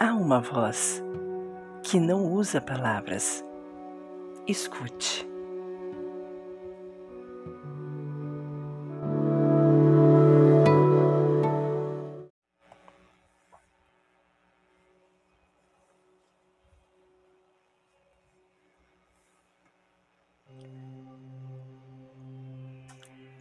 [0.00, 1.02] Há uma voz
[1.82, 3.44] que não usa palavras.
[4.46, 5.26] Escute.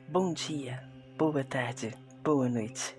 [0.10, 0.84] Bom dia,
[1.20, 2.98] boa tarde, boa noite.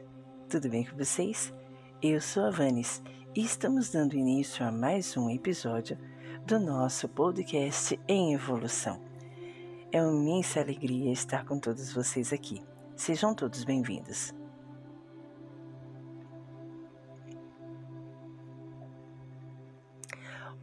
[0.49, 1.53] Tudo bem com vocês?
[2.01, 3.03] Eu sou a Vanes
[3.35, 5.99] e estamos dando início a mais um episódio
[6.47, 9.01] do nosso podcast em evolução.
[9.93, 12.65] É uma imensa alegria estar com todos vocês aqui.
[12.97, 14.35] Sejam todos bem-vindos.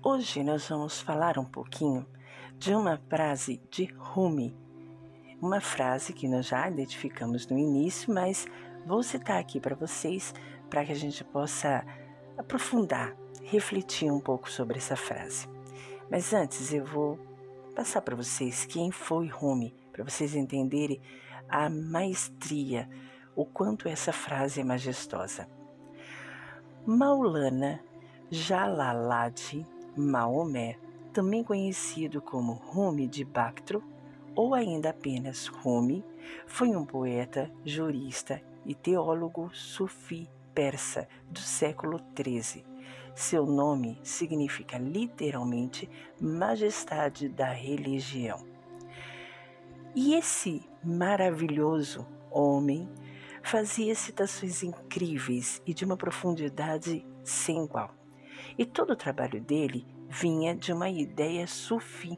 [0.04, 2.06] Hoje nós vamos falar um pouquinho
[2.58, 4.56] de uma frase de Rumi,
[5.42, 8.48] uma frase que nós já identificamos no início, mas
[8.86, 10.34] vou citar aqui para vocês
[10.70, 11.86] para que a gente possa
[12.38, 15.48] aprofundar, refletir um pouco sobre essa frase.
[16.10, 17.20] Mas antes eu vou
[17.76, 21.02] passar para vocês quem foi Rumi, para vocês entenderem
[21.50, 22.90] a maestria,
[23.36, 25.48] o quanto essa frase é majestosa.
[26.86, 27.82] Maulana
[28.30, 30.78] Jalaladi Maomé,
[31.14, 33.84] também conhecido como Rumi de Bactro,
[34.36, 36.04] ou ainda apenas Rumi,
[36.46, 42.66] foi um poeta, jurista e teólogo sufi persa do século XIII.
[43.14, 45.90] Seu nome significa literalmente
[46.20, 48.44] Majestade da Religião.
[49.94, 52.90] E esse maravilhoso homem
[53.44, 57.94] fazia citações incríveis e de uma profundidade sem igual.
[58.58, 62.18] E todo o trabalho dele vinha de uma ideia sufi.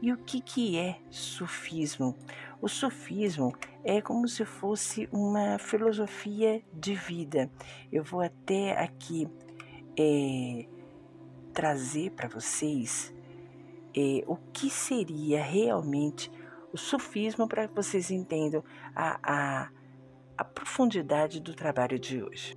[0.00, 2.14] E o que, que é sufismo?
[2.60, 7.50] O sufismo é como se fosse uma filosofia de vida.
[7.90, 9.26] Eu vou até aqui
[9.98, 10.66] é,
[11.52, 13.14] trazer para vocês
[13.96, 16.30] é, o que seria realmente
[16.72, 18.62] o sufismo para que vocês entendam
[18.94, 19.70] a, a,
[20.36, 22.54] a profundidade do trabalho de hoje.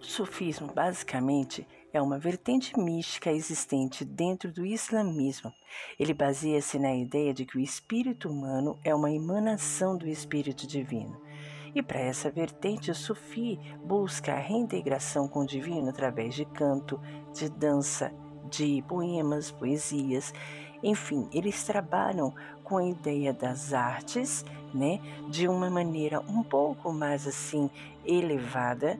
[0.00, 5.52] O sufismo, basicamente, é uma vertente mística existente dentro do islamismo.
[5.98, 11.20] Ele baseia-se na ideia de que o espírito humano é uma emanação do espírito divino.
[11.74, 17.00] E para essa vertente, o sufi busca a reintegração com o divino através de canto,
[17.34, 18.12] de dança,
[18.50, 20.32] de poemas, poesias,
[20.82, 27.26] enfim, eles trabalham com a ideia das artes, né, de uma maneira um pouco mais
[27.26, 27.70] assim
[28.04, 28.98] elevada,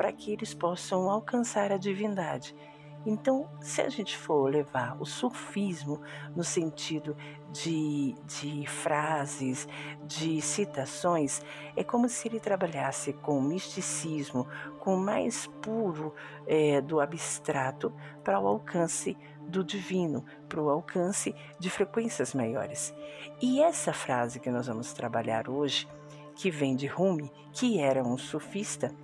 [0.00, 2.56] para que eles possam alcançar a divindade.
[3.04, 6.00] Então, se a gente for levar o sufismo
[6.34, 7.14] no sentido
[7.52, 9.68] de, de frases,
[10.06, 11.42] de citações,
[11.76, 16.14] é como se ele trabalhasse com o misticismo, com o mais puro
[16.46, 17.92] é, do abstrato,
[18.24, 22.94] para o alcance do divino, para o alcance de frequências maiores.
[23.38, 25.86] E essa frase que nós vamos trabalhar hoje,
[26.34, 28.94] que vem de Rumi, que era um sufista,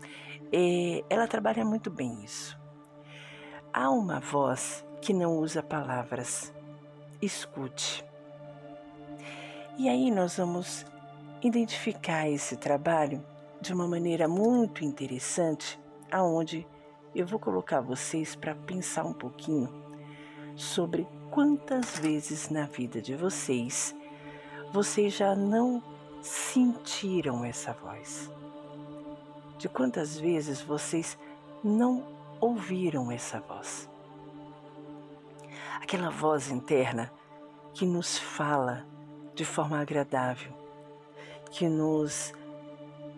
[0.53, 2.59] é, ela trabalha muito bem isso.
[3.73, 6.53] Há uma voz que não usa palavras.
[7.21, 8.05] Escute.
[9.79, 10.87] E aí nós vamos
[11.43, 13.23] identificar esse trabalho
[13.61, 15.79] de uma maneira muito interessante,
[16.11, 16.67] aonde
[17.15, 19.71] eu vou colocar vocês para pensar um pouquinho
[20.55, 23.95] sobre quantas vezes na vida de vocês
[24.73, 25.83] vocês já não
[26.23, 28.31] sentiram essa voz
[29.59, 31.19] de quantas vezes vocês
[31.63, 32.05] não
[32.41, 33.89] ouviram essa voz.
[35.81, 37.13] Aquela voz interna
[37.73, 38.87] que nos fala
[39.35, 40.53] de forma agradável,
[41.51, 42.33] que nos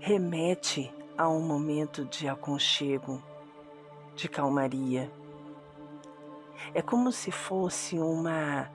[0.00, 3.22] remete a um momento de aconchego,
[4.14, 5.10] de calmaria.
[6.74, 8.70] É como se fosse uma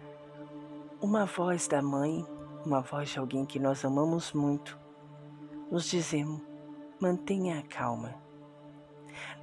[1.02, 2.26] uma voz da mãe,
[2.66, 4.80] uma voz de alguém que nós amamos muito,
[5.70, 6.53] nos dizendo
[7.04, 8.16] mantenha a calma,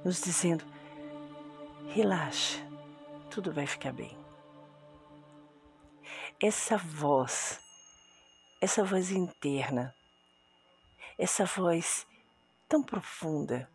[0.03, 0.65] nos dizendo:
[1.89, 2.57] relaxa,
[3.29, 4.17] tudo vai ficar bem.
[6.41, 7.61] Essa voz,
[8.59, 9.93] essa voz interna,
[11.19, 12.07] essa voz
[12.67, 13.69] tão profunda,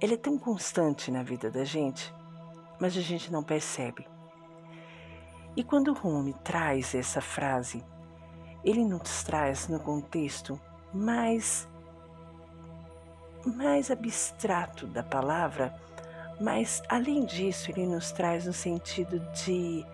[0.00, 2.14] ela é tão constante na vida da gente,
[2.78, 4.06] mas a gente não percebe.
[5.56, 7.84] E quando Rumi traz essa frase,
[8.62, 10.60] ele nos traz no contexto
[10.92, 11.68] mais
[13.50, 15.74] mais abstrato da palavra,
[16.40, 19.84] mas além disso, ele nos traz no sentido de,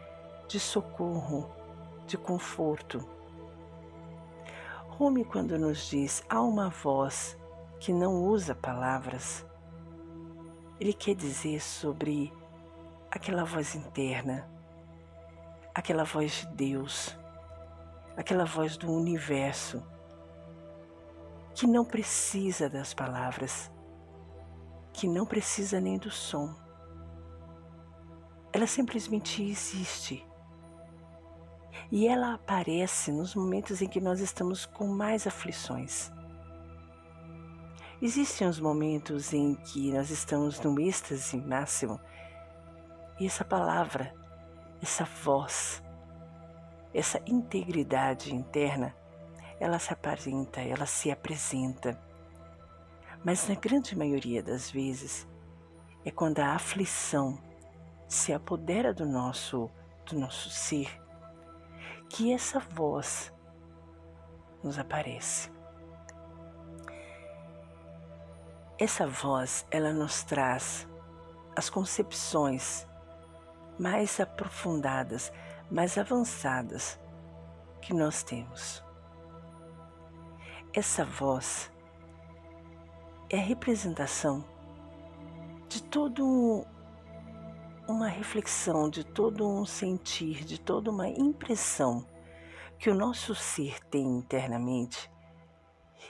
[0.49, 1.51] de socorro,
[2.07, 3.07] de conforto.
[4.89, 7.37] Rumi, quando nos diz há uma voz
[7.79, 9.45] que não usa palavras,
[10.79, 12.33] ele quer dizer sobre
[13.11, 14.49] aquela voz interna,
[15.75, 17.17] aquela voz de Deus,
[18.17, 19.83] aquela voz do universo,
[21.55, 23.71] que não precisa das palavras,
[24.93, 26.55] que não precisa nem do som.
[28.53, 30.27] Ela simplesmente existe.
[31.91, 36.11] E ela aparece nos momentos em que nós estamos com mais aflições.
[38.03, 42.01] Existem os momentos em que nós estamos no êxtase máximo
[43.21, 44.15] e essa palavra,
[44.81, 45.83] essa voz,
[46.95, 48.97] essa integridade interna,
[49.61, 52.03] ela se aparenta, ela se apresenta.
[53.23, 55.29] Mas na grande maioria das vezes
[56.05, 57.39] é quando a aflição
[58.09, 59.71] se apodera do nosso
[60.07, 61.01] do nosso ser
[62.09, 63.33] que essa voz
[64.65, 65.51] nos aparece.
[68.79, 70.89] Essa voz, ela nos traz
[71.55, 72.87] as concepções
[73.79, 75.33] mais aprofundadas,
[75.71, 76.99] mais avançadas
[77.81, 78.83] que nós temos.
[80.73, 81.69] Essa voz
[83.29, 84.45] é a representação
[85.69, 86.65] de todo
[87.89, 92.07] uma reflexão, de todo um sentir, de toda uma impressão
[92.79, 95.11] que o nosso ser tem internamente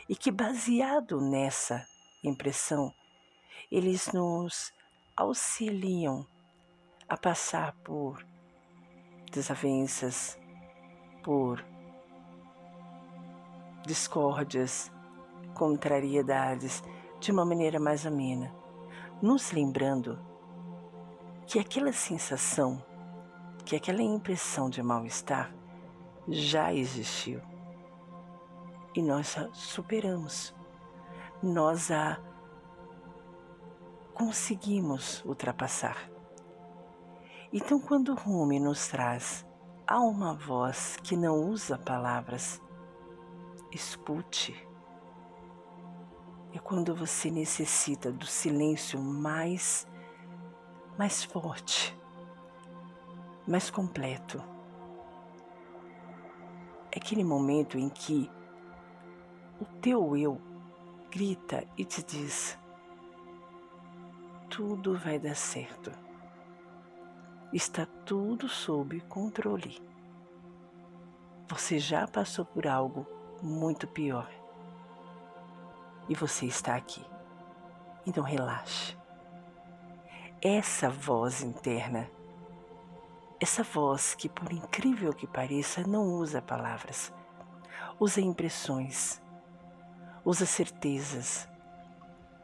[0.07, 1.87] e que baseado nessa
[2.23, 2.93] impressão,
[3.73, 4.75] eles nos
[5.17, 6.27] auxiliam
[7.09, 8.23] a passar por
[9.33, 10.39] desavenças,
[11.23, 11.65] por
[13.87, 14.91] discórdias,
[15.55, 16.83] contrariedades
[17.19, 18.55] de uma maneira mais amena,
[19.21, 20.19] nos lembrando
[21.47, 22.83] que aquela sensação,
[23.65, 25.53] que aquela impressão de mal-estar
[26.29, 27.41] já existiu
[28.95, 30.55] e nós a superamos
[31.43, 32.21] nós a
[34.13, 36.11] conseguimos ultrapassar.
[37.53, 39.47] Então, quando Rumi nos traz
[39.87, 42.61] há uma voz que não usa palavras,
[43.73, 44.67] escute.
[46.53, 49.87] É quando você necessita do silêncio mais
[50.99, 51.97] mais forte,
[53.47, 54.43] mais completo.
[56.93, 58.31] É aquele momento em que
[59.61, 60.41] o teu eu
[61.11, 62.59] grita e te diz:
[64.51, 65.91] tudo vai dar certo.
[67.53, 69.81] Está tudo sob controle.
[71.49, 73.07] Você já passou por algo
[73.43, 74.29] muito pior.
[76.09, 77.05] E você está aqui.
[78.07, 78.97] Então relaxe.
[80.43, 82.11] Essa voz interna,
[83.39, 87.13] essa voz que, por incrível que pareça, não usa palavras,
[87.99, 89.21] usa impressões,
[90.25, 91.49] usa certezas,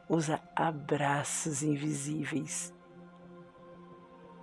[0.07, 2.73] usa abraços invisíveis.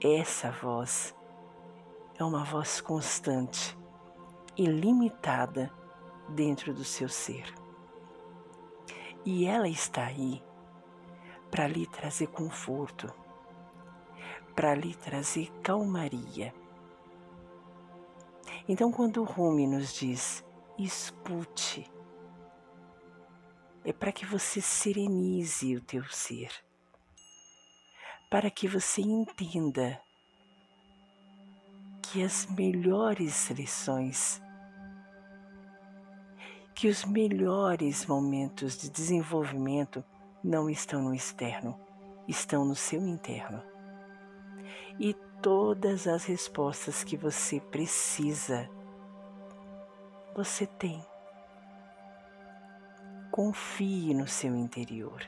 [0.03, 1.15] Essa voz
[2.19, 3.79] é uma voz constante,
[4.57, 5.73] ilimitada
[6.29, 7.53] dentro do seu ser.
[9.25, 10.43] E ela está aí
[11.51, 13.13] para lhe trazer conforto,
[14.55, 16.55] para lhe trazer calmaria.
[18.69, 20.45] Então, quando o Rumi nos diz,
[20.79, 21.91] escute,
[23.85, 26.51] é para que você serenize o teu ser,
[28.31, 30.01] para que você entenda
[32.03, 34.41] que as melhores lições,
[36.75, 40.05] que os melhores momentos de desenvolvimento
[40.43, 41.79] não estão no externo,
[42.27, 43.63] estão no seu interno.
[44.99, 48.69] E todas as respostas que você precisa,
[50.35, 51.05] você tem
[53.35, 55.21] confie no seu interior.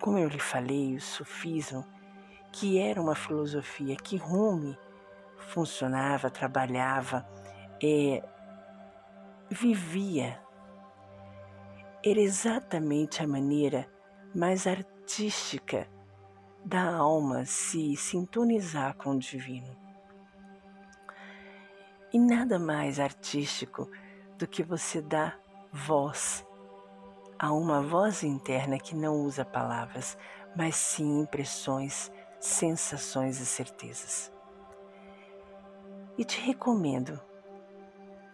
[0.00, 1.84] Como eu lhe falei, o sufismo,
[2.50, 4.74] que era uma filosofia que Rumi
[5.36, 7.28] funcionava, trabalhava,
[7.82, 8.26] é,
[9.50, 10.40] vivia,
[12.04, 13.86] era exatamente a maneira
[14.34, 15.88] mais artística
[16.64, 19.76] da alma se sintonizar com o divino.
[22.12, 23.90] E nada mais artístico
[24.38, 25.38] do que você dar
[25.72, 26.44] voz
[27.42, 30.14] Há uma voz interna que não usa palavras,
[30.54, 34.30] mas sim impressões, sensações e certezas.
[36.18, 37.18] E te recomendo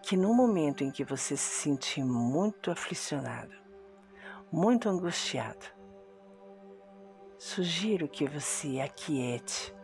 [0.06, 3.52] que no momento em que você se sentir muito aflicionado,
[4.52, 5.66] muito angustiado,
[7.36, 9.74] sugiro que você aquiete,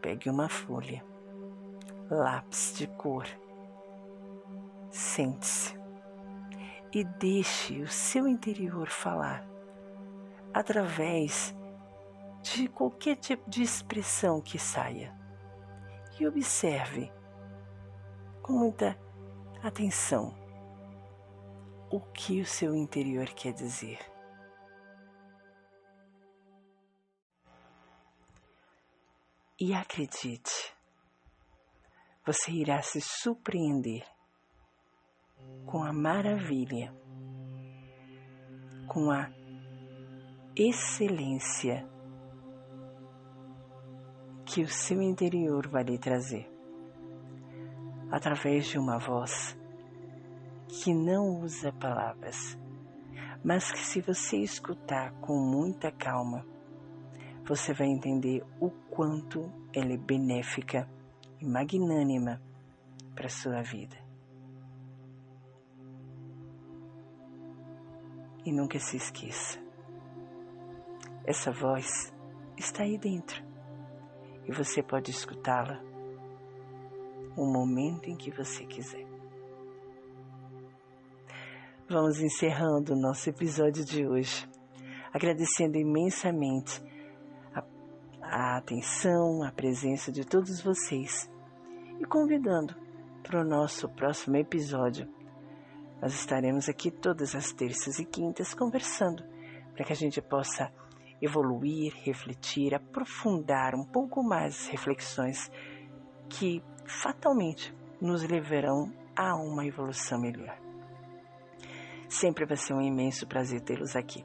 [0.00, 1.04] pegue uma folha,
[2.10, 3.26] lápis de cor,
[4.88, 5.78] sente-se
[6.90, 9.46] e deixe o seu interior falar
[10.54, 11.54] através
[12.40, 15.14] de qualquer tipo de expressão que saia.
[16.18, 17.12] E observe
[18.42, 18.98] com muita
[19.62, 20.34] atenção
[21.90, 23.98] o que o seu interior quer dizer.
[29.58, 30.74] E acredite,
[32.24, 34.06] você irá se surpreender
[35.66, 36.94] com a maravilha,
[38.88, 39.30] com a
[40.56, 41.86] excelência
[44.46, 46.50] que o seu interior vai lhe trazer,
[48.10, 49.56] através de uma voz
[50.68, 52.58] que não usa palavras,
[53.44, 56.44] mas que, se você escutar com muita calma,
[57.44, 60.88] você vai entender o quanto ela é benéfica
[61.40, 62.40] e magnânima
[63.14, 63.96] para a sua vida.
[68.44, 69.58] E nunca se esqueça,
[71.24, 72.12] essa voz
[72.56, 73.44] está aí dentro
[74.46, 75.89] e você pode escutá-la
[77.36, 79.06] o momento em que você quiser.
[81.88, 84.48] Vamos encerrando o nosso episódio de hoje,
[85.12, 86.80] agradecendo imensamente
[87.52, 87.64] a,
[88.22, 91.28] a atenção, a presença de todos vocês
[91.98, 92.74] e convidando
[93.22, 95.08] para o nosso próximo episódio.
[96.00, 99.22] Nós estaremos aqui todas as terças e quintas conversando
[99.74, 100.72] para que a gente possa
[101.20, 105.50] evoluir, refletir, aprofundar um pouco mais as reflexões
[106.28, 110.58] que fatalmente nos levarão a uma evolução melhor.
[112.08, 114.24] Sempre vai ser um imenso prazer tê-los aqui.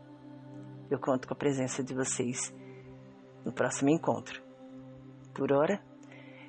[0.89, 2.53] Eu conto com a presença de vocês
[3.43, 4.41] no próximo encontro.
[5.33, 5.79] Por hora,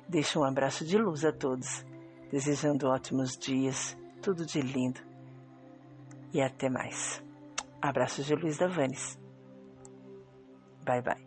[0.07, 1.85] deixo um abraço de luz a todos,
[2.31, 5.01] desejando ótimos dias, tudo de lindo.
[6.33, 7.23] E até mais.
[7.81, 9.19] Abraços de Luiz Davanes.
[10.83, 11.26] Bye bye.